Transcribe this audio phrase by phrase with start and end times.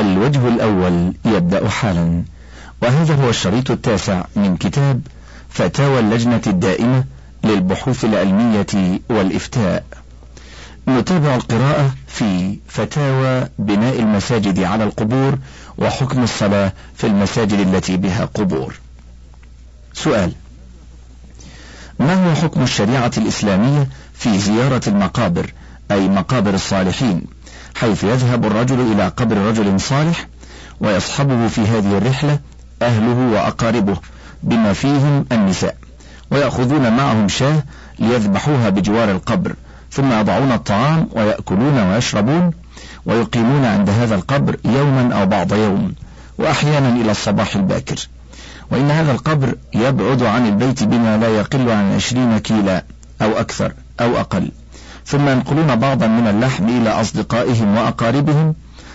[0.00, 2.22] الوجه الأول يبدأ حالا.
[2.82, 5.00] وهذا هو الشريط التاسع من كتاب
[5.50, 7.04] فتاوى اللجنة الدائمة
[7.44, 9.84] للبحوث العلمية والإفتاء.
[10.88, 15.38] نتابع القراءة في فتاوى بناء المساجد على القبور
[15.78, 18.74] وحكم الصلاة في المساجد التي بها قبور.
[19.94, 20.32] سؤال
[22.00, 25.52] ما هو حكم الشريعة الإسلامية في زيارة المقابر
[25.90, 27.22] أي مقابر الصالحين؟
[27.80, 30.26] حيث يذهب الرجل إلى قبر رجل صالح
[30.80, 32.38] ويصحبه في هذه الرحلة
[32.82, 33.96] أهله وأقاربه
[34.42, 35.76] بما فيهم النساء
[36.30, 37.62] ويأخذون معهم شاة
[37.98, 39.54] ليذبحوها بجوار القبر
[39.90, 42.50] ثم يضعون الطعام ويأكلون ويشربون
[43.06, 45.94] ويقيمون عند هذا القبر يوما أو بعض يوم
[46.38, 48.08] وأحيانا إلى الصباح الباكر.
[48.70, 52.84] وإن هذا القبر يبعد عن البيت بما لا يقل عن عشرين كيلا
[53.22, 54.50] أو أكثر أو أقل.
[55.08, 58.54] ثم ينقلون بعضا من اللحم إلى أصدقائهم وأقاربهم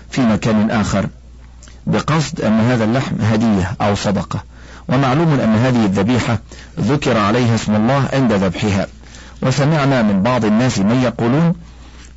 [0.09, 1.07] في مكان آخر.
[1.87, 4.43] بقصد أن هذا اللحم هدية أو صدقة
[4.89, 6.39] ومعلوم أن هذه الذبيحة
[6.79, 8.87] ذكر عليها اسم الله عند ذبحها.
[9.41, 11.53] وسمعنا من بعض الناس من يقولون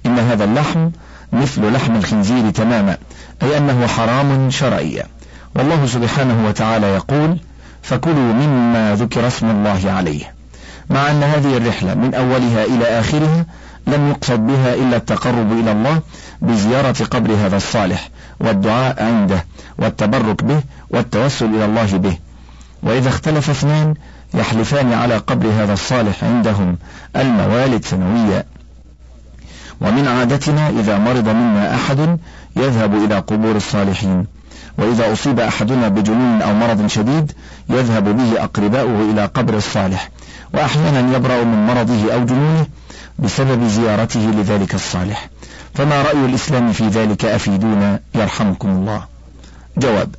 [0.06, 0.90] إن هذا اللحم
[1.32, 2.96] مثل لحم الخنزير تماما
[3.42, 5.06] أي أنه حرام شرعيا.
[5.54, 7.38] والله سبحانه وتعالى يقول
[7.82, 10.34] فكلوا مما ذكر اسم الله عليه
[10.90, 13.46] مع أن هذه الرحلة من أولها إلى آخرها
[13.86, 16.00] لم يقصد بها إلا التقرب إلى الله
[16.42, 18.08] بزيارة قبر هذا الصالح
[18.40, 19.44] والدعاء عنده
[19.78, 22.16] والتبرك به والتوسل إلى الله به.
[22.82, 23.94] وإذا اختلف اثنان
[24.34, 26.76] يحلفان على قبر هذا الصالح عندهم
[27.16, 28.44] الموالد سنويا
[29.80, 32.18] ومن عادتنا إذا مرض منا أحد
[32.56, 34.26] يذهب إلى قبور الصالحين.
[34.78, 37.32] وإذا أصيب أحدنا بجنون أو مرض شديد
[37.70, 40.10] يذهب به أقرباؤه إلى قبر الصالح
[40.54, 42.66] وأحيانا يبرأ من مرضه أو جنونه
[43.18, 45.28] بسبب زيارته لذلك الصالح.
[45.74, 49.04] فما رأي الإسلام في ذلك أفيدونا يرحمكم الله؟
[49.76, 50.14] جواب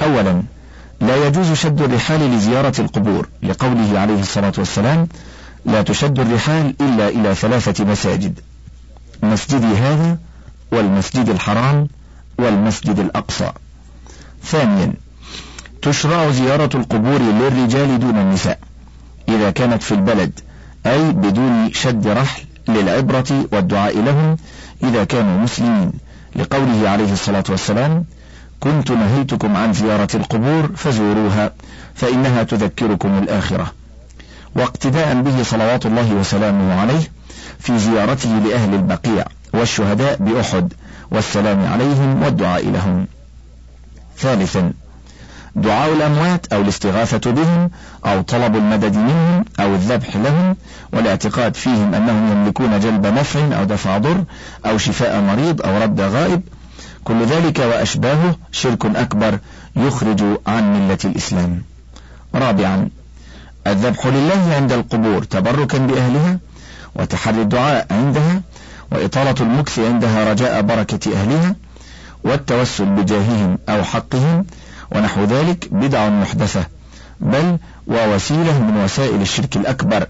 [0.00, 0.42] أولا
[1.00, 5.08] لا يجوز شد الرحال لزيارة القبور لقوله عليه الصلاة والسلام
[5.66, 8.40] لا تشد الرحال إلا إلى ثلاثة مساجد
[9.22, 10.18] مسجدي هذا
[10.72, 11.88] والمسجد الحرام
[12.38, 13.52] والمسجد الأقصى.
[14.44, 14.92] ثانيا
[15.82, 18.58] تشرع زيارة القبور للرجال دون النساء
[19.28, 20.40] إذا كانت في البلد
[20.86, 24.36] أي بدون شد رحل للعبرة والدعاء لهم
[24.82, 25.92] إذا كانوا مسلمين.
[26.36, 28.04] لقوله عليه الصلاة والسلام
[28.60, 31.52] كنت نهيتكم عن زيارة القبور فزوروها
[31.94, 33.72] فإنها تذكركم الآخرة.
[34.56, 37.02] واقتداء به صلوات الله وسلامه عليه
[37.58, 39.24] في زيارته لأهل البقيع
[39.54, 40.72] والشهداء بأحد
[41.10, 43.06] والسلام عليهم والدعاء لهم.
[44.20, 44.72] ثالثا
[45.56, 47.70] دعاء الأموات أو الاستغاثة بهم
[48.06, 50.56] أو طلب المدد منهم أو الذبح لهم
[50.92, 54.24] والاعتقاد فيهم أنهم يملكون جلب نفع أو دفع ضر
[54.66, 56.42] أو شفاء مريض أو رد غائب.
[57.04, 59.38] كل ذلك وأشباهه شرك أكبر
[59.76, 61.62] يخرج عن ملة الإسلام.
[62.34, 62.88] رابعا
[63.66, 66.38] الذبح لله عند القبور تبركا بأهلها
[66.94, 68.42] وتحري الدعاء عندها
[68.92, 71.54] وإطالة المكث عندها رجاء بركة أهلها
[72.24, 74.46] والتوسل بجاههم أو حقهم
[74.90, 76.66] ونحو ذلك بدع محدثة
[77.20, 80.06] بل ووسيلة من وسائل الشرك الأكبر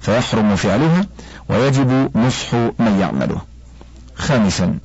[0.00, 1.06] فيحرم فعلها
[1.48, 3.40] ويجب نصح من يعمله.
[4.16, 4.78] خامسا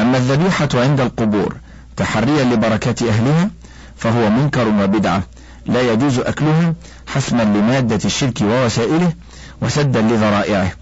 [0.00, 1.56] أما الذبيحة عند القبور
[1.96, 3.50] تحريا لبركات أهلها
[3.96, 5.22] فهو منكر وبدعة
[5.66, 6.74] لا يجوز أكلها
[7.06, 9.12] حسما لمادة الشرك ووسائله
[9.62, 10.72] وسدا لذرائعه.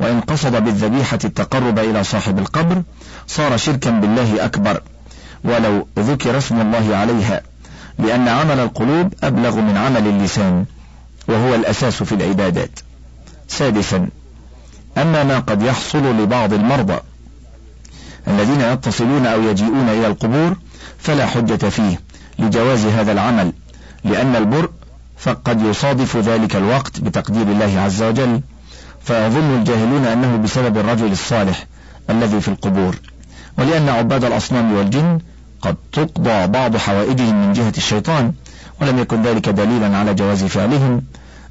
[0.00, 2.82] وإن قصد بالذبيحة التقرب إلى صاحب القبر
[3.26, 4.82] صار شركا بالله أكبر.
[5.44, 7.42] ولو ذكر اسم الله عليها
[7.98, 10.64] لأن عمل القلوب أبلغ من عمل اللسان
[11.28, 12.80] وهو الأساس في العبادات.
[13.48, 14.08] سادسا
[14.98, 17.00] أما ما قد يحصل لبعض المرضى
[18.28, 20.56] الذين يتصلون أو يجيئون إلى القبور
[20.98, 22.00] فلا حجة فيه
[22.38, 23.52] لجواز هذا العمل
[24.04, 24.70] لأن البرء
[25.18, 28.40] فقد يصادف ذلك الوقت بتقدير الله عز وجل.
[29.08, 31.66] فيظن الجاهلون أنه بسبب الرجل الصالح
[32.10, 32.96] الذي في القبور
[33.58, 35.18] ولأن عباد الأصنام والجن
[35.62, 38.32] قد تقضى بعض حوائجهم من جهة الشيطان
[38.80, 41.02] ولم يكن ذلك دليلا على جواز فعلهم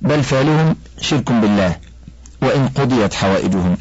[0.01, 1.75] بل فعلهم شرك بالله
[2.41, 3.77] وإن قضيت حوائجهم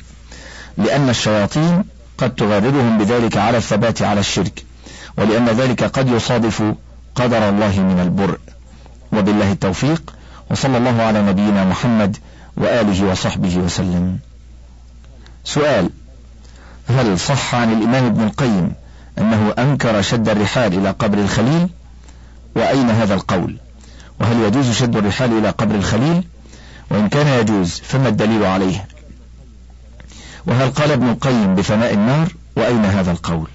[0.79, 1.85] لأن الشياطين
[2.19, 4.65] قد تغررهم بذلك على الثبات على الشرك
[5.19, 6.63] ولأن ذلك قد يصادف
[7.15, 8.39] قدر الله من البرء
[9.13, 10.15] وبالله التوفيق
[10.51, 12.17] وصلى الله على نبينا محمد
[12.57, 14.19] وآله وصحبه وسلم.
[15.45, 15.91] سؤال
[16.89, 18.73] هل صح عن الإمام ابن القيم
[19.19, 21.69] أنه أنكر شد الرحال إلى قبر الخليل؟
[22.57, 23.57] وأين هذا القول؟
[24.21, 26.25] وهل يجوز شد الرحال إلى قبر الخليل؟
[26.91, 28.89] وإن كان يجوز فما الدليل عليه؟
[30.47, 33.49] وهل قال ابن القيم بفناء النار؟ وأين هذا القول؟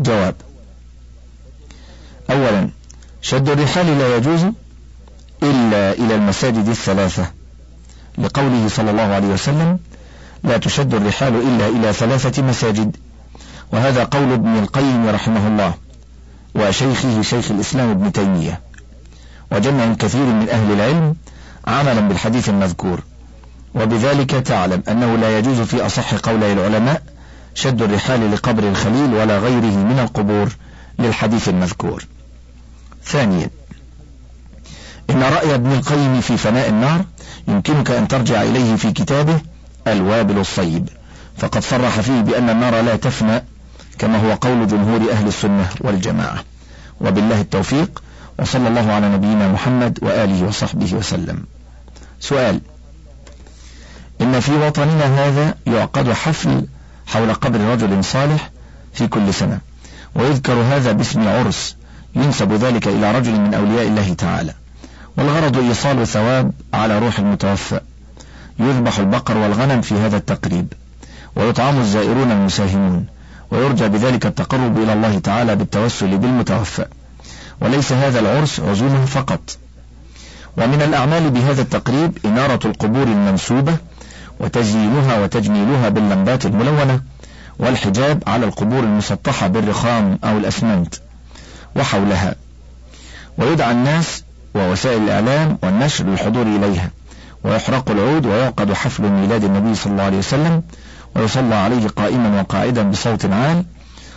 [0.00, 0.34] جواب
[3.22, 4.40] شد الرحال لا يجوز
[5.42, 7.30] إلا إلى المساجد الثلاثة.
[8.18, 9.78] لقوله صلى الله عليه وسلم
[10.44, 12.96] لا تشد الرحال إلا إلى ثلاثة مساجد.
[13.72, 15.74] وهذا قول ابن القيم رحمه الله
[16.54, 18.60] وشيخه شيخ الإسلام ابن تيمية.
[19.52, 21.16] وجمع كثير من أهل العلم
[21.66, 23.00] عملا بالحديث المذكور.
[23.74, 27.02] وبذلك تعلم أنه لا يجوز في أصح قولي العلماء
[27.54, 30.48] شد الرحال لقبر الخليل ولا غيره من القبور
[30.98, 32.04] للحديث المذكور.
[33.04, 33.50] ثانيا
[35.10, 37.04] إن رأي ابن القيم في فناء النار
[37.48, 39.40] يمكنك أن ترجع إليه في كتابه
[39.86, 40.88] الوابل الصيب.
[41.36, 43.44] فقد صرح فيه بأن النار لا تفنى
[43.98, 46.44] كما هو قول جمهور أهل السنة والجماعة.
[47.00, 48.02] وبالله التوفيق
[48.38, 51.44] وصلى الله على نبينا محمد وآله وصحبه وسلم.
[52.20, 52.60] سؤال
[54.20, 56.66] إن في وطننا هذا يعقد حفل
[57.06, 58.50] حول قبر رجل صالح
[58.92, 59.58] في كل سنة
[60.14, 61.76] ويذكر هذا باسم عرس
[62.16, 64.54] ينسب ذلك إلى رجل من أولياء الله تعالى.
[65.18, 67.80] والغرض إيصال ثواب على روح المتوفى.
[68.58, 70.72] يذبح البقر والغنم في هذا التقريب.
[71.36, 73.06] ويطعم الزائرون المساهمون.
[73.50, 76.86] ويرجى بذلك التقرب إلى الله تعالى بالتوسل بالمتوفى.
[77.60, 79.58] وليس هذا العرس عزومه فقط.
[80.56, 83.76] ومن الأعمال بهذا التقريب إنارة القبور المنسوبة
[84.40, 87.00] وتزيينها وتجميلها باللمبات الملونة
[87.58, 90.94] والحجاب على القبور المسطحة بالرخام أو الأسمنت
[91.76, 92.34] وحولها.
[93.38, 94.24] ويدعى الناس
[94.54, 96.90] ووسائل الإعلام والنشر للحضور إليها.
[97.44, 100.62] ويحرق العود ويعقد حفل ميلاد النبي صلى الله عليه وسلم
[101.16, 103.64] ويصلى عليه قائما وقاعدا بصوت عال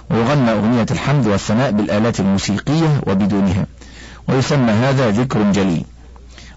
[0.10, 3.66] ويغنى أغنية الحمد والثناء بالآلات الموسيقية وبدونها.
[4.28, 5.86] ويسمى هذا ذكر جلي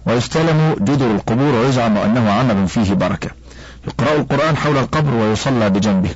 [0.05, 3.29] ويستلم جدر القبور ويزعم أنه عمل فيه بركة.
[3.87, 6.09] يقرأ القرآن حول القبر ويصلى بجنبه.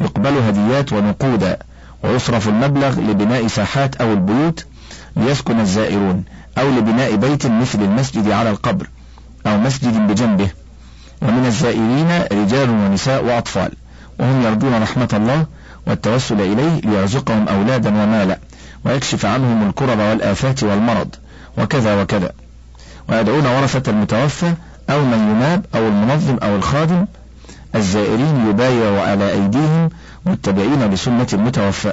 [0.00, 1.58] يقبل هديات ونقودا
[2.04, 4.66] ويصرف المبلغ لبناء ساحات أو البيوت
[5.16, 6.24] ليسكن الزائرون.
[6.58, 8.88] أو لبناء بيت مثل المسجد على القبر
[9.46, 10.50] أو مسجد بجنبه.
[11.22, 13.72] ومن الزائرين رجال ونساء وأطفال.
[14.18, 15.46] وهم يرجون رحمة الله
[15.86, 18.38] والتوسل إليه ليرزقهم أولادا ومالا
[18.84, 21.14] ويكشف عنهم الكرب والآفات والمرض
[21.58, 22.32] وكذا وكذا.
[23.08, 24.54] ويدعون ورثة المتوفى
[24.90, 27.06] أو من يناب أو المنظم أو الخادم
[27.74, 29.90] الزائرين يبايع على أيديهم
[30.26, 31.92] متبعين لسنة المتوفى.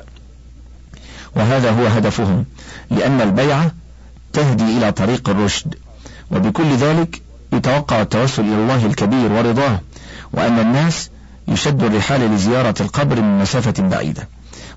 [1.36, 2.46] وهذا هو هدفهم
[2.90, 3.72] لأن البيعة
[4.34, 5.76] تهدي إلى طريق الرشد.
[6.32, 7.22] وبكل ذلك
[7.54, 9.80] يتوقع التوسل إلى الله الكبير ورضاه
[10.34, 11.10] وأن الناس
[11.48, 14.28] يشد الرحال لزيارة القبر من مسافة بعيدة.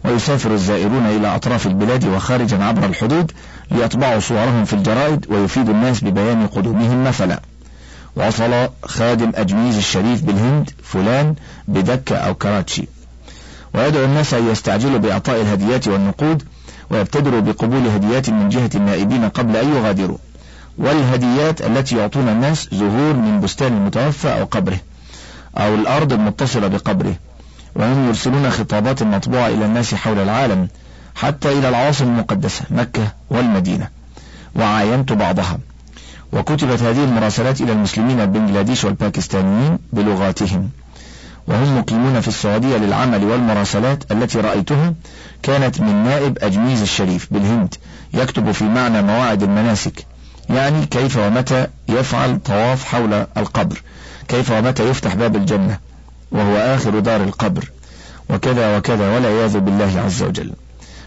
[0.05, 3.33] ويسافر الزائرون إلى أطراف البلاد وخارجا عبر الحدود
[3.71, 7.41] ليطبعوا صورهم في الجرائد ويفيد الناس ببيان قدومهم مثلا.
[8.17, 11.35] وصل خادم أجميز الشريف بالهند فلان
[11.69, 12.89] بدكة أو كراتشي.
[13.75, 16.43] ويدعو الناس أن يستعجلوا بإعطاء الهديات والنقود
[16.91, 20.19] ويبتدروا بقبول هديات من جهة النائبين قبل أن يغادروا
[20.79, 24.79] والهديات التي يعطون الناس زهور من بستان المتوفى أو قبره
[25.57, 27.15] أو الأرض المتصلة بقبره
[27.77, 30.69] وهم يرسلون خطابات مطبوعة إلى الناس حول العالم
[31.15, 33.89] حتى إلى العواصم المقدسة مكة والمدينة
[34.57, 35.59] وعاينت بعضها.
[36.33, 40.71] وكتبت هذه المراسلات إلى المسلمين بنجلاديش والباكستانيين بلغاتهم.
[41.49, 44.95] وهم مقيمون في السعودية للعمل والمراسلات التي رأيتها
[45.43, 47.75] كانت من نائب أجميز الشريف بالهند
[48.15, 50.07] يكتب في معنى مواعيد المناسك
[50.51, 53.83] يعني كيف ومتى يفعل طواف حول القبر
[54.29, 55.79] كيف ومتى يفتح باب الجنة
[56.33, 57.71] وهو آخر دار القبر
[58.31, 60.53] وكذا وكذا والعياذ بالله عز وجل.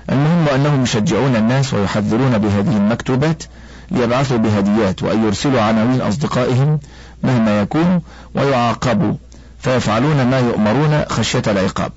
[0.10, 3.44] المهم أنهم يشجعون الناس ويحذرون بهذه المكتوبات
[3.92, 6.80] ليبعثوا بهديات وأن يرسلوا عناوين أصدقائهم
[7.24, 8.02] مهما يكون
[8.36, 9.14] ويعاقبوا
[9.60, 11.92] فيفعلون ما يؤمرون خشية العقاب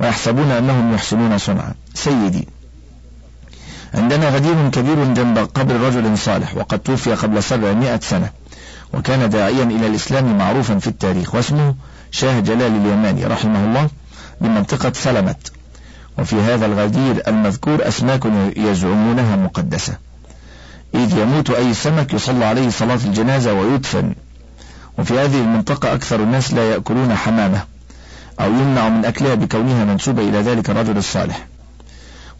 [0.00, 1.74] ويحسبون أنهم يحسنون صنعا.
[1.94, 2.48] سيدي
[3.94, 8.30] عندنا غدير كبير جنب قبر رجل صالح وقد توفي قبل سبعمائة سنة
[8.94, 11.74] وكان داعيا إلى الإسلام معروفا في التاريخ واسمه
[12.10, 13.88] شاه جلال اليماني رحمه الله
[14.40, 15.52] من منطقة سلمت.
[16.18, 18.20] وفي هذا الغدير المذكور أسماك
[18.56, 19.96] يزعمونها مقدسة.
[20.94, 24.14] إذ يموت أي سمك يصلى عليه صلاة الجنازة ويدفن.
[24.98, 27.62] وفي هذه المنطقة أكثر الناس لا يأكلون حمامة
[28.40, 31.46] أو يمنع من أكلها بكونها منسوبة إلى ذلك الرجل الصالح.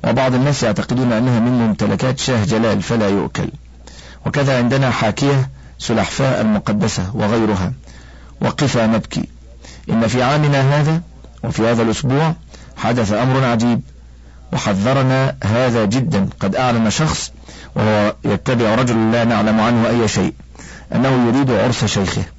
[0.05, 3.51] وبعض الناس يعتقدون أنها من ممتلكات شاه جلال فلا يؤكل.
[4.27, 7.73] وكذا عندنا حاكية سلحفاء المقدسة وغيرها.
[8.41, 9.29] وقفا نبكي
[9.91, 11.01] إن في عامنا هذا
[11.45, 12.35] وفي هذا الأسبوع
[12.77, 13.81] حدث أمر عجيب.
[14.53, 16.29] وحذرنا هذا جدا.
[16.41, 17.33] قد أعلن شخص
[17.77, 20.35] وهو يتبع رجل لا نعلم عنه أي شيء
[20.95, 22.38] أنه يريد عرس شيخه.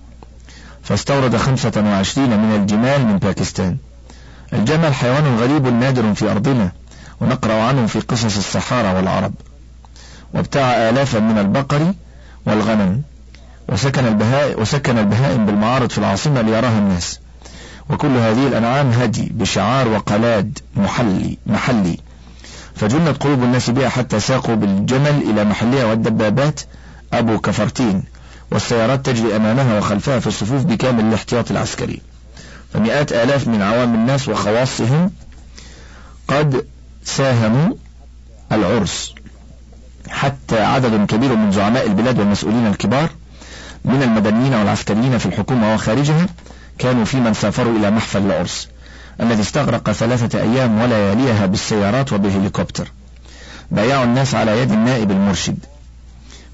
[0.89, 3.77] فاستورد خمسة وعشرين من الجمال من باكستان.
[4.53, 6.71] الجمل حيوان غريب نادر في أرضنا
[7.21, 9.33] ونقرأ عنه في قصص الصحارى والعرب.
[10.33, 11.93] وابتاع آلافا من البقر
[12.45, 13.01] والغنم
[13.69, 17.19] وسكن البهائم وسكن البهائم بالمعارض في العاصمة ليراها الناس.
[17.89, 21.99] وكل هذه الأنعام هدي بشعار وقلاد محلي محلي.
[22.75, 26.59] فجنت قلوب الناس بها حتى ساقوا بالجمل إلى محلها والدبابات
[27.13, 28.03] أبو كفرتين.
[28.51, 32.01] والسيارات تجري أمامها وخلفها في الصفوف بكامل الاحتياط العسكري.
[32.73, 35.11] فمئات آلاف من عوام الناس وخواصهم
[36.27, 36.65] قد
[37.03, 37.75] ساهموا
[38.51, 39.13] العرس.
[40.09, 43.09] حتى عدد كبير من زعماء البلاد والمسؤولين الكبار
[43.85, 46.27] من المدنيين والعسكريين في الحكومة وخارجها
[46.77, 48.67] كانوا في من سافروا إلى محفل العرس
[49.21, 52.91] الذي استغرق ثلاثة أيام ولياليها بالسيارات وبهليكوبتر.
[53.71, 55.57] بايعوا الناس على يد النائب المرشد.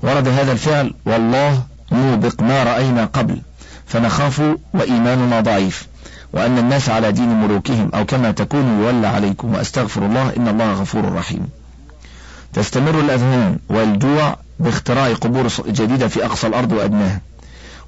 [0.03, 3.41] ورد هذا الفعل والله موبق ما رأينا قبل
[3.85, 4.41] فنخاف
[4.73, 5.87] وإيماننا ضعيف.
[6.33, 11.13] وأن الناس على دين ملوكهم أو كما تكون يولى عليكم وأستغفر الله إن الله غفور
[11.13, 11.49] رحيم.
[12.53, 17.21] تستمر الأذهان والجوع باختراع قبور جديدة في أقصى الأرض وأدناها.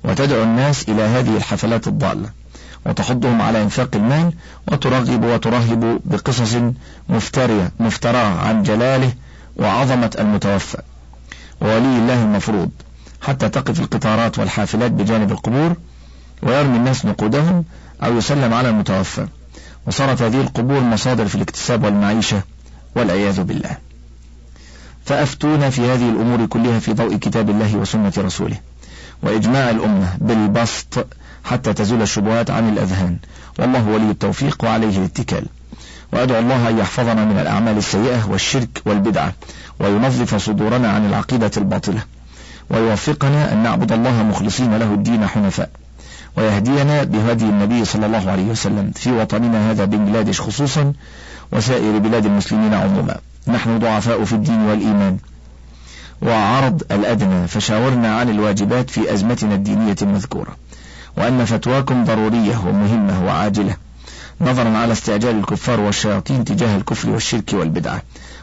[0.03, 2.29] وتدعو الناس إلى هذه الحفلات الضالة.
[2.85, 4.33] وتحضهم على إنفاق المال
[4.71, 6.57] وترغب وترهب بقصص
[7.09, 9.13] مفترية مفتراه عن جلاله
[9.55, 10.81] وعظمة المتوفى.
[11.61, 12.69] وولي الله المفروض.
[13.27, 15.75] حتى تقف القطارات والحافلات بجانب القبور
[16.43, 17.65] ويرمي الناس نقودهم
[18.03, 19.27] أو يسلم على المتوفى.
[19.87, 22.41] وصارت هذه القبور مصادر في الاكتساب والمعيشة
[22.95, 23.77] والعياذ بالله.
[25.05, 28.57] فأفتونا في هذه الأمور كلها في ضوء كتاب الله وسنة رسوله.
[29.23, 31.07] وإجماع الأمة بالبسط
[31.45, 33.17] حتى تزول الشبهات عن الأذهان.
[33.59, 35.45] والله ولي التوفيق وعليه الاتكال.
[36.13, 39.33] وأدعو الله أن يحفظنا من الأعمال السيئة والشرك والبدعة.
[39.79, 42.16] وينظف صدورنا عن العقيدة الباطلة.
[42.69, 45.69] ويوفقنا أن نعبد الله مخلصين له الدين حنفاء.
[46.37, 50.93] ويهدينا بهدي النبي صلى الله عليه وسلم في وطننا هذا بنجلاديش خصوصا
[51.51, 53.17] وسائر بلاد المسلمين عموما.
[53.47, 55.17] نحن ضعفاء في الدين والإيمان.
[56.21, 60.55] وعرض الأدنى فشاورنا عن الواجبات في أزمتنا الدينية المذكورة.
[61.17, 63.75] وأن فتواكم ضرورية ومهمة وعاجلة.
[64.41, 68.01] نظرا على استعجال الكفار والشياطين تجاه الكفر والشرك والبدعة.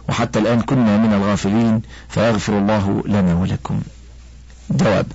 [0.09, 3.81] وحتى الآن كنا من الغافلين فيغفر الله لنا ولكم.
[4.71, 5.06] جواب.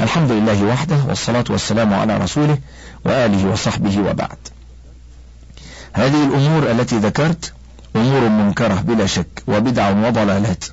[0.00, 2.58] الحمد لله وحده والصلاة والسلام على رسوله
[3.04, 4.38] وآله وصحبه وبعد.
[5.92, 7.52] هذه الأمور التي ذكرت
[7.96, 10.64] أمور منكرة بلا شك وبدع وضلالات.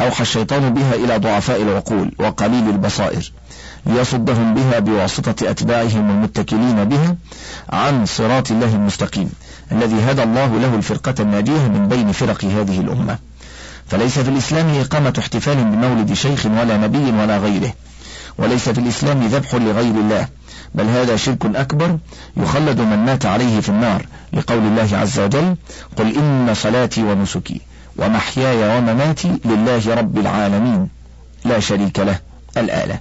[0.00, 3.32] أوحى الشيطان بها إلى ضعفاء العقول وقليل البصائر
[3.86, 7.16] ليصدهم بها بواسطة أتباعهم المتكلين بها
[7.70, 9.30] عن صراط الله المستقيم
[9.72, 13.18] الذي هدى الله له الفرقة الناجية من بين فرق هذه الأمة.
[13.88, 17.72] فليس في الإسلام إقامة احتفال بمولد شيخ ولا نبي ولا غيره
[18.38, 20.28] وليس في الإسلام ذبح لغير الله
[20.74, 21.98] بل هذا شرك أكبر
[22.36, 25.56] يخلد من مات عليه في النار لقول الله عز وجل
[25.96, 27.60] قل إن صلاتي ونسكي
[27.96, 30.88] ومحياي ومماتي لله رب العالمين
[31.44, 32.18] لا شريك له
[32.56, 32.98] الآلة.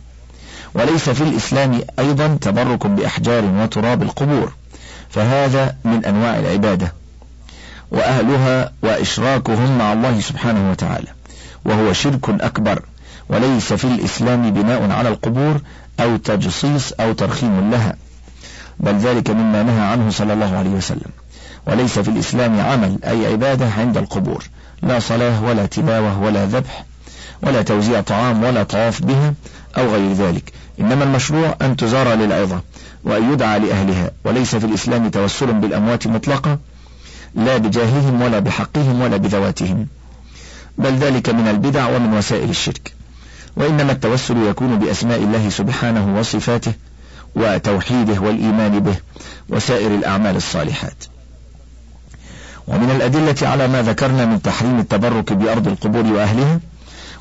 [0.73, 4.53] وليس في الإسلام أيضا تبرك بأحجار وتراب القبور
[5.09, 6.93] فهذا من أنواع العبادة.
[7.93, 11.07] وأهلها وإشراكهم مع الله سبحانه وتعالى.
[11.65, 12.81] وهو شرك أكبر
[13.29, 15.61] وليس في الإسلام بناء على القبور
[15.99, 17.95] أو تجصيص أو ترخيم لها.
[18.79, 21.11] بل ذلك مما نهى عنه صلى الله عليه وسلم.
[21.67, 24.43] وليس في الإسلام عمل أي عبادة عند القبور.
[24.81, 26.85] لا صلاة ولا تلاوة ولا ذبح
[27.41, 29.33] ولا توزيع طعام ولا طواف بها
[29.77, 30.53] أو غير ذلك.
[30.79, 32.61] إنما المشروع أن تزار للعظة
[33.03, 34.11] وأن يدعى لأهلها.
[34.25, 36.57] وليس في الإسلام توسل بالأموات مطلقة
[37.35, 39.87] لا بجاههم ولا بحقهم ولا بذواتهم.
[40.77, 42.93] بل ذلك من البدع ومن وسائل الشرك.
[43.55, 46.73] وإنما التوسل يكون بأسماء الله سبحانه وصفاته
[47.35, 48.95] وتوحيده والإيمان به
[49.49, 51.03] وسائر الأعمال الصالحات.
[52.67, 56.59] ومن الأدلة على ما ذكرنا من تحريم التبرك بأرض القبور وأهلها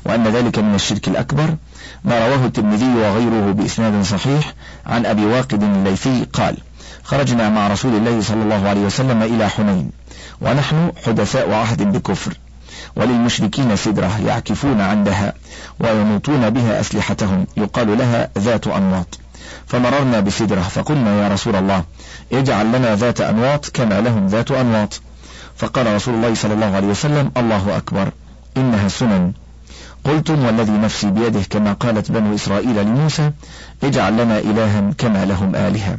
[0.05, 1.55] وأن ذلك من الشرك الأكبر
[2.03, 4.53] ما رواه الترمذي وغيره بإسناد صحيح
[4.85, 6.57] عن أبي واقد الليثي قال
[7.03, 9.91] خرجنا مع رسول الله صلى الله عليه وسلم إلى حنين
[10.41, 12.33] ونحن حدثاء عهد بكفر
[12.95, 15.33] وللمشركين سدرة يعكفون عندها
[15.79, 17.47] وينوطون بها أسلحتهم.
[17.57, 19.19] يقال لها ذات أنواط.
[19.67, 21.83] فمررنا بسدرة فقلنا يا رسول الله
[22.33, 25.01] اجعل لنا ذات أنواط كما لهم ذات أنواط.
[25.57, 28.11] فقال رسول الله صلى الله عليه وسلم الله أكبر
[28.57, 29.31] إنها سنن.
[30.03, 33.31] قلتم والذي نفسي بيده كما قالت بنو إسرائيل لموسى
[33.83, 35.97] اجعل لنا إلها كما لهم آلهة.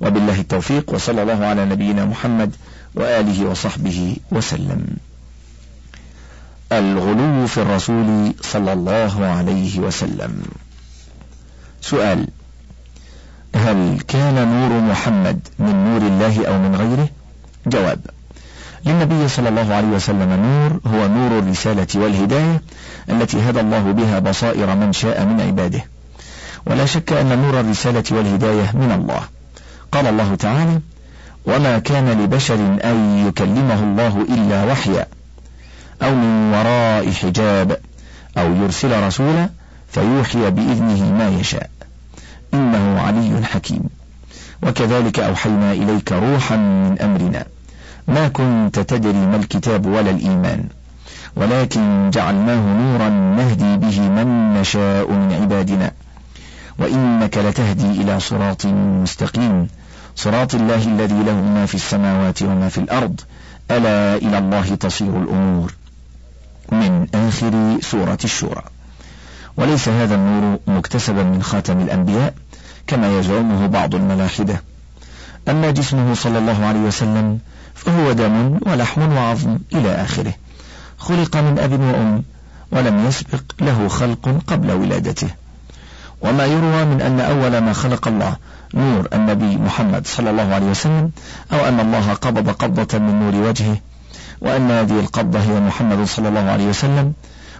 [0.00, 2.56] وبالله التوفيق وصلى الله على نبينا محمد
[2.96, 4.86] وآله وصحبه وسلم.
[6.72, 10.42] الغلو في الرسول صلى الله عليه وسلم.
[11.80, 12.28] سؤال
[13.54, 17.08] هل كان نور محمد من نور الله أو من غيره؟
[17.66, 18.00] جواب
[18.86, 22.62] للنبي صلى الله عليه وسلم نور هو نور الرسالة والهداية
[23.10, 25.84] التي هدى الله بها بصائر من شاء من عباده.
[26.66, 29.22] ولا شك أن نور الرسالة والهداية من الله.
[29.92, 30.80] قال الله تعالى
[31.46, 35.06] وما كان لبشر أن يكلمه الله إلا وحيا
[36.02, 37.76] أو من وراء حجاب
[38.38, 39.48] أو يرسل رسولا
[39.88, 41.70] فيوحي بإذنه ما يشاء.
[42.54, 43.82] إنه علي حكيم.
[44.62, 47.44] وكذلك أوحينا إليك روحا من أمرنا.
[48.08, 50.64] ما كنت تدري ما الكتاب ولا الإيمان.
[51.36, 55.90] ولكن جعلناه نورا نهدي به من نشاء من عبادنا.
[56.78, 58.66] وإنك لتهدي إلى صراط
[59.02, 59.68] مستقيم.
[60.16, 63.20] صراط الله الذي له ما في السماوات وما في الأرض
[63.70, 65.74] ألا إلى الله تصير الأمور.
[66.72, 68.62] من آخر سورة الشورى.
[69.56, 72.34] وليس هذا النور مكتسبا من خاتم الأنبياء
[72.86, 74.62] كما يزعمه بعض الملاحدة.
[75.48, 77.38] أما جسمه صلى الله عليه وسلم
[77.74, 80.32] فهو دم ولحم وعظم إلى آخره.
[80.98, 82.22] خلق من أب وأم
[82.72, 85.28] ولم يسبق له خلق قبل ولادته.
[86.22, 88.36] وما يروى من أن أول ما خلق الله
[88.74, 91.10] نور النبي محمد صلى الله عليه وسلم
[91.52, 93.76] أو أن الله قبض قبضة من نور وجهه
[94.40, 97.12] وأن هذه القبضة هي محمد صلى الله عليه وسلم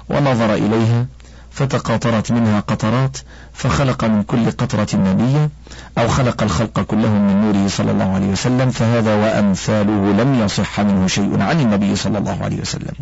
[0.09, 1.07] ونظر إليها
[1.51, 3.19] فتقاطرت منها قطرات
[3.53, 5.51] فخلق من كل قطرة نبيا
[5.99, 11.07] أو خلق الخلق كلهم من نوره صلى الله عليه وسلم فهذا وأمثاله لم يصح منه
[11.07, 12.95] شيء عن النبي صلى الله عليه وسلم.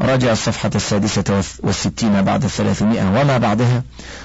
[0.00, 3.82] راجع الصفحة السادسة والستين بعد الثلاثمائة وما بعدها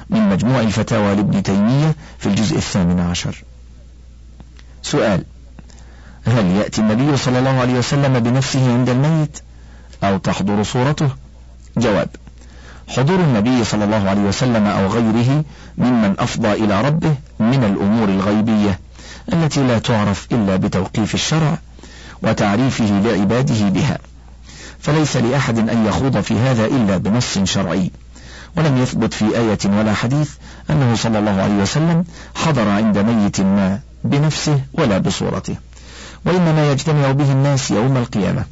[0.09, 3.43] من مجموع الفتاوى لابن تيمية في الجزء الثامن عشر.
[4.81, 5.23] سؤال
[6.25, 9.39] هل يأتي النبي صلى الله عليه وسلم بنفسه عند الميت
[10.03, 11.09] أو تحضر صورته؟
[11.77, 12.09] جواب
[12.88, 15.43] حضور النبي صلى الله عليه وسلم أو غيره
[15.77, 18.79] ممن أفضى إلى ربه من الأمور الغيبية
[19.33, 21.57] التي لا تعرف إلا بتوقيف الشرع
[22.23, 23.97] وتعريفه لعباده بها.
[24.81, 27.91] فليس لأحد أن يخوض في هذا إلا بنص شرعي.
[28.57, 30.31] ولم يثبت في آية ولا حديث
[30.70, 32.03] أنه صلى الله عليه وسلم
[32.35, 35.55] حضر عند ميت ما بنفسه ولا بصورته.
[36.25, 38.44] وإنما يجتمع به الناس يوم القيامة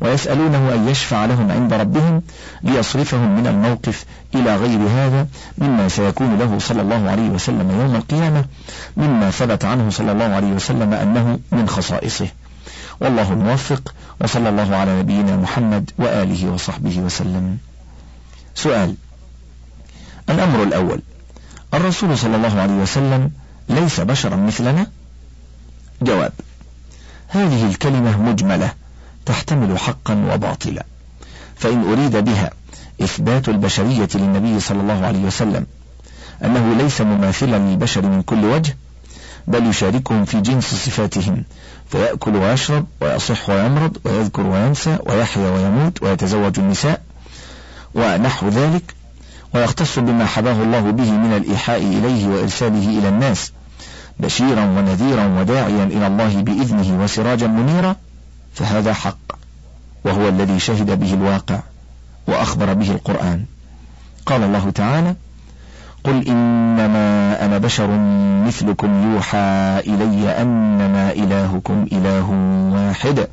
[0.00, 2.22] ويسألونه أن يشفع لهم عند ربهم
[2.62, 5.26] ليصرفهم من الموقف إلى غير هذا
[5.58, 8.44] مما سيكون له صلى الله عليه وسلم يوم القيامة
[8.96, 12.28] مما ثبت عنه صلى الله عليه وسلم أنه من خصائصه.
[13.00, 17.58] والله الموفق وصلى الله على نبينا محمد وآله وصحبه وسلم.
[18.54, 18.94] سؤال
[20.30, 21.00] الأمر الأول
[21.74, 23.30] الرسول صلى الله عليه وسلم
[23.68, 24.86] ليس بشرا مثلنا؟
[26.02, 26.32] جواب
[27.28, 28.72] هذه الكلمة مجملة
[29.26, 30.86] تحتمل حقا وباطلا
[31.56, 32.50] فإن أريد بها
[33.02, 35.66] إثبات البشرية للنبي صلى الله عليه وسلم
[36.44, 38.76] أنه ليس مماثلا للبشر من كل وجه
[39.46, 41.44] بل يشاركهم في جنس صفاتهم
[41.94, 47.00] فيأكل ويشرب ويصح ويمرض ويذكر وينسى ويحيا ويموت ويتزوج النساء
[47.94, 48.94] ونحو ذلك
[49.54, 53.52] ويختص بما حباه الله به من الإيحاء إليه وإرساله إلى الناس
[54.20, 57.96] بشيرا ونذيرا وداعيا إلى الله بإذنه وسراجا منيرا
[58.54, 59.32] فهذا حق
[60.04, 61.60] وهو الذي شهد به الواقع
[62.26, 63.44] وأخبر به القرآن.
[64.26, 65.14] قال الله تعالى
[66.04, 67.86] قل إنما أنا بشر
[68.46, 72.30] مثلكم يوحى إلي أنما إلهكم إله
[72.74, 73.28] واحد.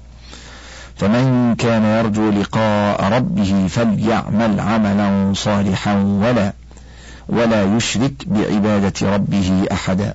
[0.98, 6.54] فمن كان يرجو لقاء ربه فليعمل عملا صالحا ولا
[7.30, 10.14] ولا يشرك بعبادة ربه أحدا.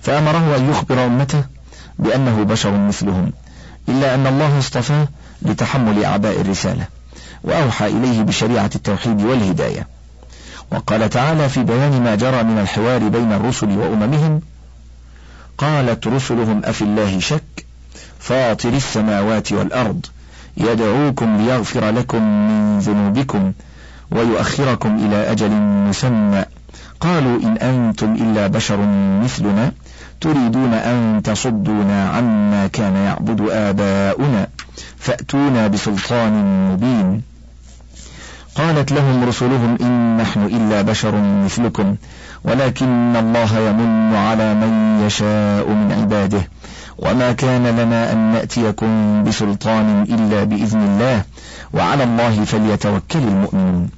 [0.00, 1.44] فأمره أن يخبر أمته
[1.98, 3.32] بأنه بشر مثلهم
[3.88, 5.08] إلا أن الله اصطفاه
[5.42, 6.84] لتحمل أعباء الرسالة
[7.44, 9.95] وأوحى إليه بشريعة التوحيد والهداية.
[10.72, 14.40] وقال تعالى في بيان ما جرى من الحوار بين الرسل وأممهم
[15.58, 17.66] قالت رسلهم أفي الله شك؟
[18.18, 20.06] فاطر السماوات والأرض
[20.56, 23.52] يدعوكم ليغفر لكم من ذنوبكم
[24.10, 25.50] ويؤخركم إلى أجل
[25.88, 26.44] مسمى.
[27.00, 28.80] قالوا إن أنتم إلا بشر
[29.24, 29.72] مثلنا
[30.20, 34.46] تريدون أن تصدونا عما كان يعبد آباؤنا
[34.98, 36.32] فأتونا بسلطان
[36.72, 37.22] مبين.
[38.56, 41.96] قالت لهم رسلهم إن نحن إلا بشر مثلكم
[42.44, 46.48] ولكن الله يمن على من يشاء من عباده.
[46.98, 51.22] وما كان لنا أن نأتيكم بسلطان إلا بإذن الله
[51.74, 53.88] وعلى الله فليتوكل المؤمنون.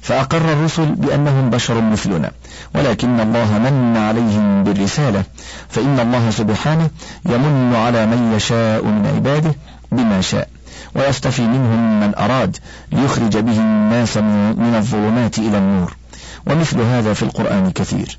[0.00, 2.30] فأقر الرسل بأنهم بشر مثلنا
[2.74, 5.22] ولكن الله من عليهم بالرسالة.
[5.68, 6.90] فإن الله سبحانه
[7.26, 9.54] يمن على من يشاء من عباده
[9.92, 10.53] بما شاء.
[10.94, 12.56] ويصطفي منهم من أراد
[12.92, 15.96] ليخرج به الناس من الظلمات إلى النور.
[16.46, 18.18] ومثل هذا في القرآن كثير.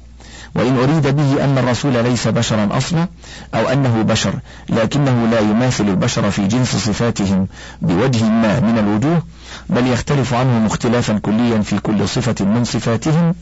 [0.55, 3.07] وإن أريد به أن الرسول ليس بشرا أصلا
[3.55, 7.47] أو أنه بشر لكنه لا يماثل البشر في جنس صفاتهم
[7.81, 9.23] بوجه ما من الوجوه
[9.69, 13.35] بل يختلف عنهم اختلافا كليا في كل صفة من صفاتهم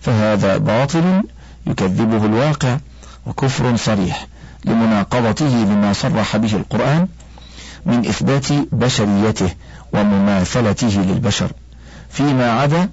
[0.00, 1.22] فهذا باطل
[1.66, 2.78] يكذبه الواقع
[3.26, 4.26] وكفر صريح
[4.64, 7.08] لمناقضته لما صرح به القرآن
[7.86, 9.50] من إثبات بشريته
[9.92, 11.52] ومماثلته للبشر
[12.10, 12.88] فيما عدا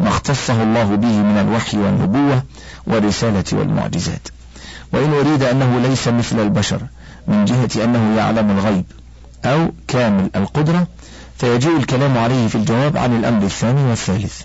[0.00, 2.42] ما اختصه الله به من الوحي والنبوة
[2.86, 4.28] والرسالة والمعجزات.
[4.92, 6.80] وإن أريد أنه ليس مثل البشر
[7.28, 8.84] من جهة أنه يعلم الغيب
[9.44, 10.86] أو كامل القدرة
[11.38, 14.42] فيجيء الكلام عليه في الجواب عن الأمر الثاني والثالث.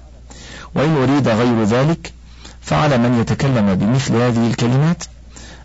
[0.76, 2.14] وإن أريد غير ذلك
[2.62, 5.04] فعلى من يتكلم بمثل هذه الكلمات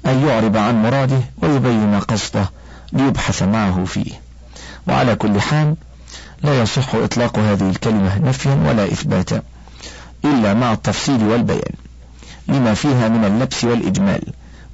[0.06, 2.50] أن يعرب عن مراده ويبين قصده
[2.92, 4.12] ليبحث معه فيه.
[4.86, 5.74] وعلى كل حال
[6.42, 9.42] لا يصح إطلاق هذه الكلمة نفيا ولا إثباتا
[10.24, 11.74] إلا مع التفصيل والبيان
[12.48, 14.22] لما فيها من اللبس والإجمال.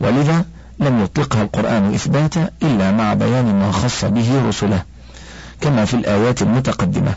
[0.01, 0.45] ولذا
[0.79, 4.83] لم يطلقها القرآن إثباتا إلا مع بيان ما خص به رسله
[5.61, 7.15] كما في الآيات المتقدمة.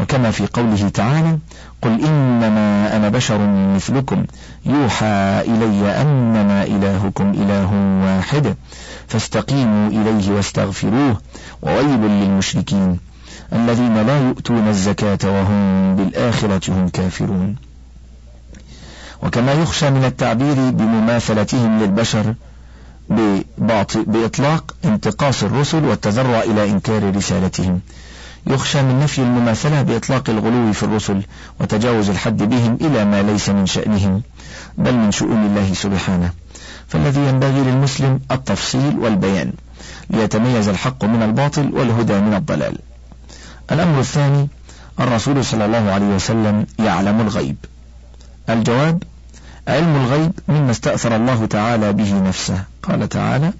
[0.00, 1.38] وكما في قوله تعالى
[1.82, 3.38] قل إنما أنا بشر
[3.74, 4.24] مثلكم
[4.66, 7.70] يوحى إلي أنما إلهكم إله
[8.04, 8.54] واحد
[9.08, 11.20] فاستقيموا إليه واستغفروه
[11.62, 12.98] وويل للمشركين
[13.52, 17.56] الذين لا يؤتون الزكاة وهم بالآخرة هم كافرون.
[19.22, 22.34] وكما يخشى من التعبير بمماثلتهم للبشر
[24.06, 27.80] بإطلاق انتقاص الرسل والتذرع إلى إنكار رسالتهم.
[28.46, 31.22] يخشى من نفي المماثلة بإطلاق الغلو في الرسل
[31.60, 34.22] وتجاوز الحد بهم إلى ما ليس من شأنهم
[34.78, 36.30] بل من شؤون الله سبحانه.
[36.88, 39.52] فالذي ينبغي للمسلم التفصيل والبيان
[40.10, 42.78] ليتميز الحق من الباطل والهدى من الضلال.
[43.72, 44.48] الأمر الثاني
[45.00, 47.56] الرسول صلى الله عليه وسلم يعلم الغيب.
[48.48, 49.02] الجواب
[49.68, 52.64] علم الغيب مما استأثر الله تعالى به نفسه.
[52.82, 53.52] قال تعالى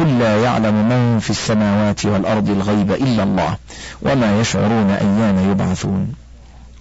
[0.00, 3.56] قل لا يعلم من في السماوات والأرض الغيب إلا الله
[4.02, 6.12] وما يشعرون أيان يبعثون.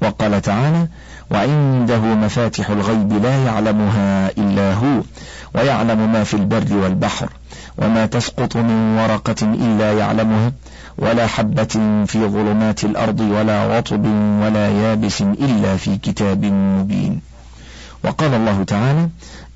[0.01, 0.87] وقال تعالى
[1.31, 5.01] وعنده مفاتح الغيب لا يعلمها إلا هو
[5.55, 7.29] ويعلم ما في البر والبحر
[7.77, 10.51] وما تسقط من ورقة إلا يعلمها
[10.97, 14.05] ولا حبة في ظلمات الأرض ولا رطب
[14.41, 17.21] ولا يابس إلا في كتاب مبين.
[18.03, 19.09] وقال الله تعالى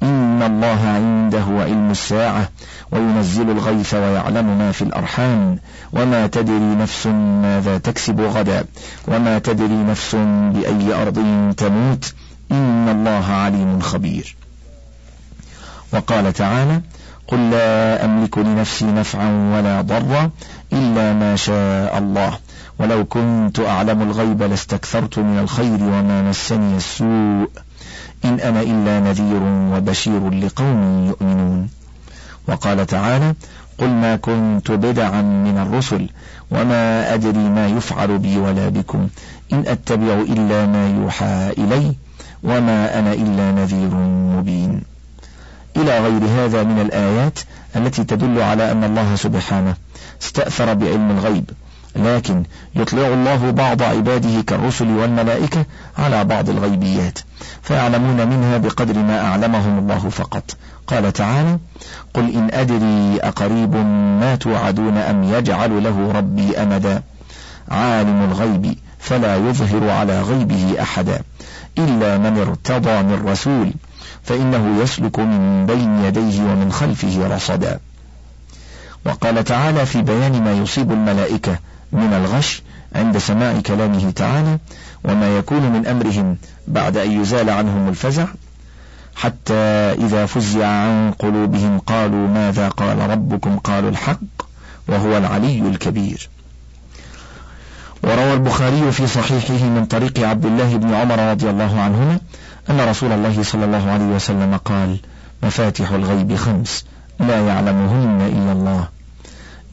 [0.04, 2.50] إن الله عنده علم الساعة
[2.92, 5.60] وينزل الغيث ويعلم ما في الأرحام
[5.94, 7.08] وما تدري نفس
[7.42, 8.66] ماذا تكسب غدا
[9.08, 10.16] وما تدري نفس
[10.54, 11.14] بأي أرض
[11.58, 12.14] تموت
[12.52, 14.36] إن الله عليم خبير.
[15.94, 16.82] وقال تعالى
[17.28, 20.30] قل لا أملك لنفسي نفعا ولا ضرا
[20.74, 22.38] إلا ما شاء الله.
[22.80, 27.50] ولو كنت أعلم الغيب لاستكثرت من الخير وما مسني السوء.
[28.26, 29.42] إن أنا إلا نذير
[29.74, 31.70] وبشير لقوم يؤمنون.
[32.48, 33.34] وقال تعالى
[33.78, 36.10] قل ما كنت بدعا من الرسل
[36.52, 39.08] وما أدري ما يفعل بي ولا بكم.
[39.54, 41.96] إن أتبع إلا ما يوحى إلي
[42.44, 43.94] وما أنا إلا نذير
[44.38, 44.82] مبين.
[45.78, 47.40] إلى غير هذا من الآيات
[47.76, 49.76] التي تدل على أن الله سبحانه
[50.22, 51.50] استأثر بعلم الغيب.
[51.96, 52.44] لكن
[52.76, 55.66] يطلع الله بعض عباده كالرسل والملائكة
[55.98, 57.20] على بعض الغيبيات
[57.62, 60.58] فيعلمون منها بقدر ما أعلمهم الله فقط.
[60.88, 61.60] قال تعالى
[62.14, 63.76] قل إن أدري أقريب
[64.20, 67.04] ما توعدون أم يجعل له ربي أمدا؟
[67.72, 71.22] عالم الغيب فلا يظهر على غيبه أحدا
[71.78, 73.72] إلا من ارتضى من رسول
[74.24, 77.80] فإنه يسلك من بين يديه ومن خلفه رصدا.
[79.06, 81.58] وقال تعالى في بيان ما يصيب الملائكة
[81.94, 82.62] من الغش
[82.96, 84.58] عند سماع كلامه تعالى
[85.04, 88.26] وما يكون من أمرهم بعد أن يزال عنهم الفزع
[89.16, 89.54] حتى
[89.94, 94.18] إذا فزع عن قلوبهم قالوا ماذا قال ربكم؟ قالوا الحق
[94.88, 96.30] وهو العلي الكبير.
[98.04, 102.20] وروى البخاري في صحيحه من طريق عبد الله بن عمر رضي الله عنهما
[102.70, 105.00] أن رسول الله صلى الله عليه وسلم قال
[105.44, 106.86] مفاتح الغيب خمس
[107.20, 108.88] لا يعلمهن إلا الله.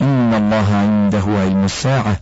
[0.02, 2.16] إن الله عنده علم الساعة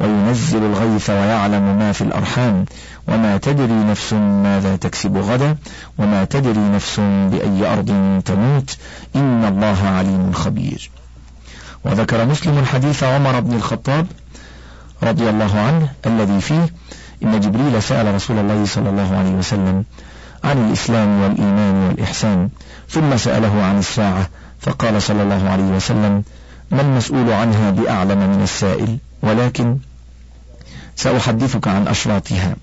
[0.00, 2.64] وينزل الغيث ويعلم ما في الأرحام
[3.08, 5.56] وما تدري نفس ماذا تكسب غدا
[5.98, 8.76] وما تدري نفس بأي أرض تموت
[9.16, 10.90] إن الله عليم خبير.
[11.84, 14.06] وذكر مسلم حديث عمر بن الخطاب
[15.02, 16.66] رضي الله عنه الذي فيه
[17.22, 19.84] إن جبريل سأل رسول الله صلى الله عليه وسلم
[20.44, 22.48] عن الإسلام والإيمان والإحسان
[22.88, 24.28] ثم سأله عن الساعة
[24.60, 26.22] فقال صلى الله عليه وسلم
[26.70, 29.78] ما المسؤول عنها بأعلم من السائل؟ ولكن
[30.96, 32.56] سأحدثك عن أشراطها.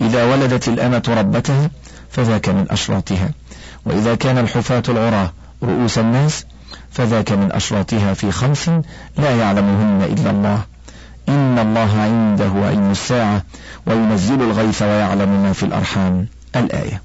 [0.00, 1.70] إذا ولدت الأمة ربتها
[2.10, 3.30] فذاك من أشراطها.
[3.84, 6.46] وإذا كان الحفاة العراة رؤوس الناس
[6.90, 8.68] فذاك من أشراطها في خمس
[9.18, 10.62] لا يعلمهن إلا الله.
[11.28, 13.42] إن الله عنده علم الساعة
[13.86, 16.26] وينزل الغيث ويعلم ما في الأرحام.
[16.56, 17.02] الآية.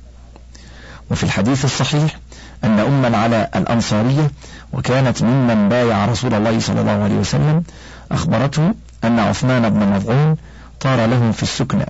[1.12, 2.20] وفي الحديث الصحيح
[2.64, 4.32] أن أم العلاء الأنصارية
[4.74, 7.64] وكانت ممن بايع رسول الله صلى الله عليه وسلم
[8.12, 8.74] أخبرته
[9.04, 10.36] أن عثمان بن مضعون
[10.80, 11.86] طار لهم في السكنى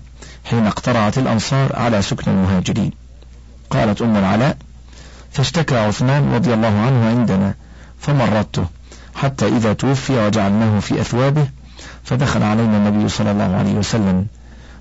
[0.45, 2.91] حين اقترعت الأنصار على سكن المهاجرين.
[3.69, 4.57] قالت أم العلاء
[5.31, 7.55] فاشتكى عثمان رضي الله عنه عندنا
[7.99, 8.65] فمرضته
[9.15, 11.47] حتى إذا توفي وجعلناه في أثوابه
[12.03, 14.27] فدخل علينا النبي صلى الله عليه وسلم.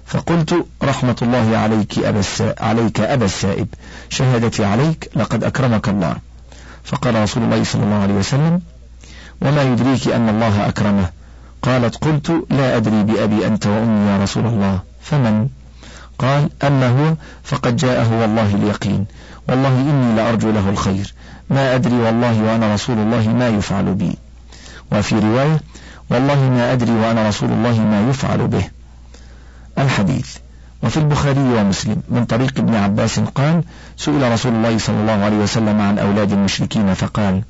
[0.06, 2.22] فقلت رحمة الله عليك أبا
[2.60, 3.68] عليك أبا السائب
[4.08, 6.16] شهادتي عليك لقد أكرمك الله.
[6.84, 8.60] فقال رسول الله صلى الله عليه وسلم
[9.42, 11.10] وما يدريك أن الله أكرمه.
[11.62, 15.48] قالت قلت لا أدري بأبي أنت وأمي يا رسول الله فمن؟
[16.18, 19.06] قال أما هو فقد جاءه والله اليقين
[19.48, 21.14] والله إني لأرجو له الخير
[21.50, 24.18] ما أدري والله وأنا رسول الله ما يفعل بي.
[24.92, 25.60] وفي رواية
[26.10, 28.64] والله ما أدري وأنا رسول الله ما يفعل به.
[29.78, 30.36] الحديث.
[30.84, 32.02] وفي البخاري ومسلم.
[32.08, 33.64] من طريق ابن عباس قال
[33.96, 37.42] سئل رسول الله صلى الله عليه وسلم عن أولاد المشركين فقال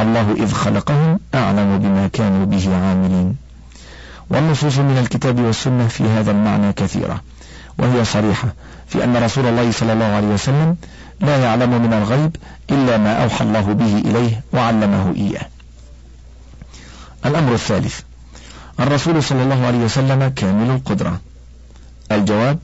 [0.00, 3.36] الله إذ خلقهم أعلم بما كانوا به عاملين.
[4.30, 7.20] والنصوص من الكتاب والسنة في هذا المعنى كثيرة
[7.78, 8.48] وهي صريحة
[8.86, 10.76] في أن رسول الله صلى الله عليه وسلم
[11.20, 12.36] لا يعلم من الغيب
[12.70, 15.46] إلا ما أوحى الله به إليه وعلمه إياه.
[17.26, 18.00] الأمر الثالث
[18.80, 21.20] الرسول صلى الله عليه وسلم كامل القدرة.
[22.12, 22.58] الجواب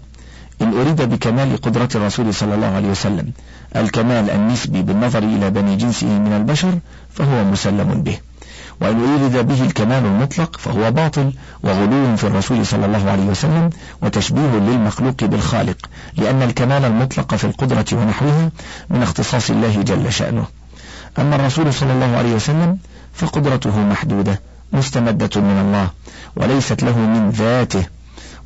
[0.63, 3.33] إن أريد بكمال قدرة الرسول صلى الله عليه وسلم
[3.77, 6.79] الكمال النسبي بالنظر إلى بني جنسه من البشر
[7.15, 8.19] فهو مسلم به.
[8.81, 13.71] وإن أريد به الكمال المطلق فهو باطل وغلو في الرسول صلى الله عليه وسلم
[14.03, 15.77] وتشبيه للمخلوق بالخالق
[16.17, 18.51] لأن الكمال المطلق في القدرة ونحوها
[18.91, 20.47] من اختصاص الله جل شأنه.
[21.19, 22.79] أما الرسول صلى الله عليه وسلم
[23.15, 24.41] فقدرته محدودة
[24.73, 25.91] مستمدة من الله
[26.37, 27.85] وليست له من ذاته.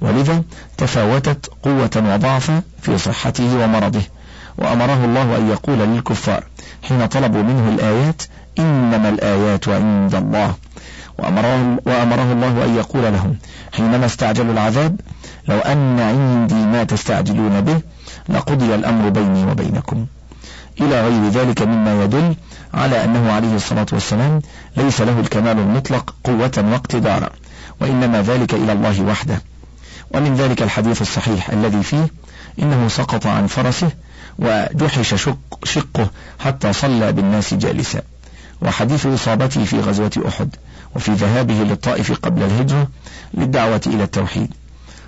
[0.00, 0.42] ولذا
[0.76, 4.02] تفاوتت قوة وضعفا في صحته ومرضه
[4.58, 6.44] وأمره الله أن يقول للكفار
[6.82, 8.22] حين طلبوا منه الآيات
[8.58, 10.54] إنما الآيات عند الله.
[11.18, 13.36] وأمره, وأمره الله أن يقول لهم
[13.76, 15.00] حينما استعجلوا العذاب
[15.48, 17.80] لو أن عندي ما تستعجلون به
[18.28, 20.06] لقضي الأمر بيني وبينكم.
[20.80, 22.34] إلى غير ذلك مما يدل
[22.74, 24.40] على أنه عليه الصلاة والسلام
[24.76, 27.30] ليس له الكمال المطلق قوة واقتدارا
[27.80, 29.42] وإنما ذلك إلى الله وحده.
[30.14, 32.08] ومن ذلك الحديث الصحيح الذي فيه
[32.62, 33.90] إنه سقط عن فرسه
[34.38, 38.02] وجحش شق شقه حتى صلى بالناس جالسا.
[38.62, 40.48] وحديث إصابته في غزوة أحد
[40.96, 42.88] وفي ذهابه للطائف قبل الهجرة
[43.34, 44.50] للدعوة إلى التوحيد.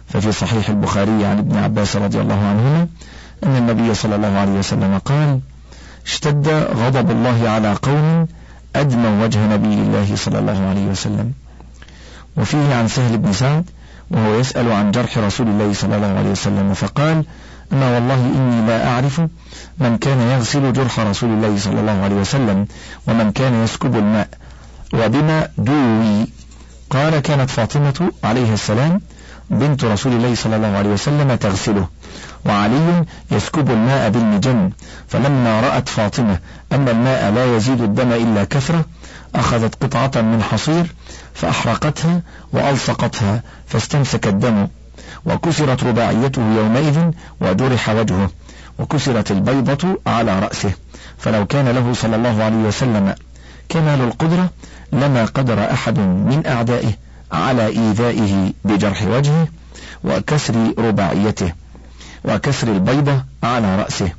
[0.09, 2.89] ففي صحيح البخاري عن ابن عباس رضي الله عنهما
[3.45, 5.41] أن النبي صلى الله عليه وسلم قال
[6.07, 8.29] اشتد غضب الله على قوم
[8.77, 11.33] أدموا وجه نبي الله صلى الله عليه وسلم.
[12.37, 13.65] وفيه عن سهل بن سعد
[14.11, 17.25] وهو يسأل عن جرح رسول الله صلى الله عليه وسلم فقال
[17.73, 19.21] أما والله إني لا أعرف
[19.79, 22.67] من كان يغسل جرح رسول الله صلى الله عليه وسلم
[23.09, 24.29] ومن كان يسكب الماء
[24.95, 26.27] وبما دوي.
[26.91, 29.01] قال كانت فاطمة عليه السلام
[29.51, 31.89] بنت رسول الله صلى الله عليه وسلم تغسله
[32.47, 34.71] وعلي يسكب الماء بالمجن
[35.09, 36.39] فلما رأت فاطمة
[36.73, 38.85] أن الماء لا يزيد الدم إلا كثرة
[39.35, 40.95] أخذت قطعة من حصير
[41.35, 44.69] فأحرقتها وألصقتها فاستمسك الدم
[45.27, 48.31] وكسرت رباعيته يومئذ وجرح وجهه
[48.79, 50.73] وكسرت البيضة على رأسه.
[51.19, 53.15] فلو كان له صلى الله عليه وسلم
[53.69, 54.51] كمال القدرة
[54.93, 56.93] لما قدر أحد من أعدائه
[57.33, 59.49] على إيذائه بجرح وجهه
[60.05, 61.53] وكسر رباعيته
[62.25, 64.13] وكسر البيضة على رأسه.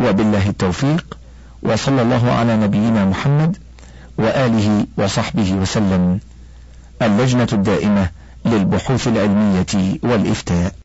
[0.00, 1.16] وبالله التوفيق
[1.62, 3.56] وصلى الله على نبينا محمد
[4.18, 6.20] وآله وصحبه وسلم.
[7.02, 8.08] اللجنة الدائمة
[8.44, 10.72] للبحوث العلمية والإفتاء.